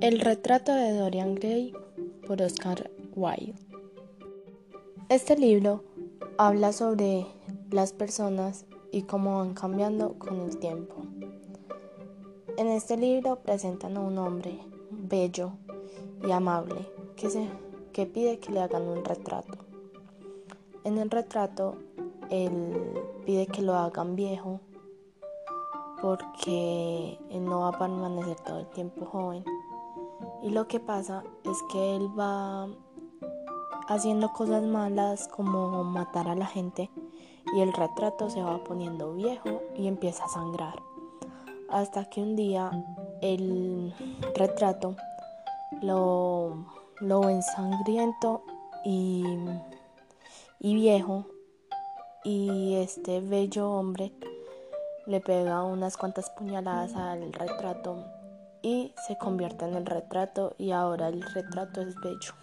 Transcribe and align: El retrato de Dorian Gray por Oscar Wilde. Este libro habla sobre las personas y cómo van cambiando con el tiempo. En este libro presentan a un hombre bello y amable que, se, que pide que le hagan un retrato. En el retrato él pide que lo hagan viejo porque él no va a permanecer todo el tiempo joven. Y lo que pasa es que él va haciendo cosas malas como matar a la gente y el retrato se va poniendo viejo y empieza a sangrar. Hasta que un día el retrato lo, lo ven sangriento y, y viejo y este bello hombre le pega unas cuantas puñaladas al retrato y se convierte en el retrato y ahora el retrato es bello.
El 0.00 0.20
retrato 0.20 0.74
de 0.74 0.92
Dorian 0.92 1.34
Gray 1.34 1.72
por 2.26 2.42
Oscar 2.42 2.90
Wilde. 3.14 3.54
Este 5.08 5.36
libro 5.36 5.84
habla 6.36 6.72
sobre 6.72 7.26
las 7.70 7.92
personas 7.92 8.66
y 8.90 9.02
cómo 9.02 9.38
van 9.38 9.54
cambiando 9.54 10.18
con 10.18 10.40
el 10.40 10.58
tiempo. 10.58 10.96
En 12.58 12.68
este 12.68 12.96
libro 12.96 13.36
presentan 13.36 13.96
a 13.96 14.00
un 14.00 14.18
hombre 14.18 14.58
bello 14.90 15.52
y 16.26 16.32
amable 16.32 16.88
que, 17.16 17.30
se, 17.30 17.48
que 17.92 18.06
pide 18.06 18.38
que 18.38 18.52
le 18.52 18.60
hagan 18.60 18.82
un 18.82 19.04
retrato. 19.04 19.58
En 20.82 20.98
el 20.98 21.10
retrato 21.10 21.76
él 22.30 22.50
pide 23.24 23.46
que 23.46 23.62
lo 23.62 23.74
hagan 23.74 24.16
viejo 24.16 24.60
porque 26.02 27.18
él 27.30 27.44
no 27.44 27.60
va 27.60 27.68
a 27.68 27.78
permanecer 27.78 28.36
todo 28.44 28.58
el 28.58 28.66
tiempo 28.66 29.06
joven. 29.06 29.44
Y 30.42 30.50
lo 30.50 30.68
que 30.68 30.80
pasa 30.80 31.24
es 31.44 31.58
que 31.70 31.96
él 31.96 32.08
va 32.18 32.68
haciendo 33.88 34.32
cosas 34.32 34.62
malas 34.64 35.28
como 35.28 35.84
matar 35.84 36.28
a 36.28 36.34
la 36.34 36.46
gente 36.46 36.90
y 37.54 37.60
el 37.60 37.72
retrato 37.72 38.30
se 38.30 38.42
va 38.42 38.62
poniendo 38.64 39.14
viejo 39.14 39.62
y 39.76 39.86
empieza 39.86 40.24
a 40.24 40.28
sangrar. 40.28 40.82
Hasta 41.68 42.08
que 42.08 42.22
un 42.22 42.36
día 42.36 42.70
el 43.20 43.94
retrato 44.34 44.96
lo, 45.82 46.66
lo 47.00 47.20
ven 47.20 47.42
sangriento 47.42 48.42
y, 48.84 49.24
y 50.60 50.74
viejo 50.74 51.26
y 52.22 52.74
este 52.76 53.20
bello 53.20 53.70
hombre 53.70 54.12
le 55.06 55.20
pega 55.20 55.62
unas 55.62 55.96
cuantas 55.96 56.30
puñaladas 56.30 56.94
al 56.94 57.32
retrato 57.32 58.04
y 58.64 58.94
se 59.06 59.18
convierte 59.18 59.66
en 59.66 59.74
el 59.74 59.84
retrato 59.84 60.54
y 60.56 60.70
ahora 60.70 61.08
el 61.08 61.20
retrato 61.20 61.82
es 61.82 61.94
bello. 61.96 62.34